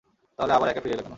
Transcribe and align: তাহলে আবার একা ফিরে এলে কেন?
তাহলে 0.39 0.53
আবার 0.53 0.67
একা 0.69 0.81
ফিরে 0.81 0.93
এলে 0.93 0.97
কেন? 0.97 1.09